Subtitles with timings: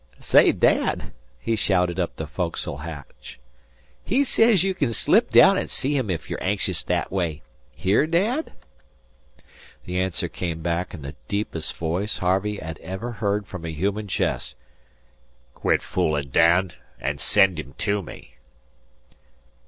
[0.19, 3.39] "Say, Dad!" he shouted up the foc'sle hatch,
[4.03, 7.43] "he says you kin slip down an' see him ef you're anxious that way.
[7.75, 8.53] 'Hear, Dad?"
[9.85, 14.07] The answer came back in the deepest voice Harvey had ever heard from a human
[14.07, 14.55] chest:
[15.53, 18.37] "Quit foolin', Dan, and send him to me."